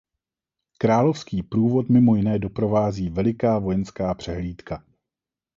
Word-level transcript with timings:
Královský 0.77 1.43
průvod 1.43 1.89
mimo 1.89 2.15
jiné 2.15 2.39
doprovází 2.39 3.09
veliká 3.09 3.59
vojenská 3.59 4.13
přehlídka. 4.13 4.83